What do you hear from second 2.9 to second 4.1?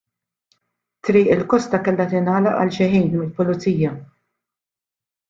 ħin mill-Pulizija.